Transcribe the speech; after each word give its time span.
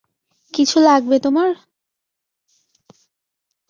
কিছু 0.53 0.77
লাগবে 0.79 1.17
তোমার? 1.19 1.49